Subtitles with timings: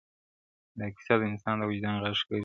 [0.77, 2.39] •دا کيسه د انسان د وجدان غږ ګرځي,